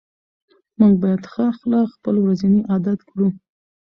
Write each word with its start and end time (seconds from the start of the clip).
موږ 0.79 0.93
باید 1.01 1.21
ښه 1.31 1.43
اخلاق 1.53 1.87
خپل 1.95 2.15
ورځني 2.19 2.61
عادت 2.71 2.99
کړو 3.09 3.27